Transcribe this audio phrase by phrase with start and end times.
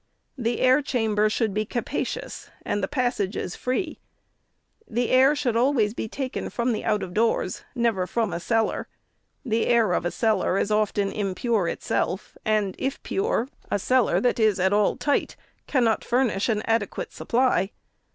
[0.35, 3.99] The air chamber should be capacious, and the passages free.
[4.87, 8.87] The air should always be taken from out of doors, and never from a cellar.
[9.45, 14.39] The air of a cellar is often impure itself, and, if pure, a cellar that
[14.39, 15.35] is at all tight
[15.67, 17.69] cannot furnish an adequate supply.